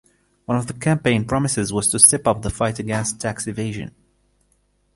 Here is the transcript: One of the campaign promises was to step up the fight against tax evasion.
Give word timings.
One 0.47 0.57
of 0.57 0.65
the 0.65 0.73
campaign 0.73 1.25
promises 1.25 1.71
was 1.71 1.87
to 1.89 1.99
step 1.99 2.25
up 2.25 2.41
the 2.41 2.49
fight 2.49 2.79
against 2.79 3.21
tax 3.21 3.45
evasion. 3.45 3.91